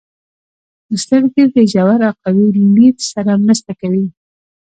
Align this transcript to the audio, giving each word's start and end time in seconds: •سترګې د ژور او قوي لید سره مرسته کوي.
•سترګې 1.01 1.43
د 1.53 1.57
ژور 1.71 1.99
او 2.09 2.13
قوي 2.23 2.47
لید 2.75 2.97
سره 3.11 3.31
مرسته 3.43 3.71
کوي. 3.81 4.05